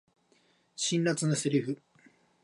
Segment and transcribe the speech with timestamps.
[0.75, 1.77] 辛辣なセリフ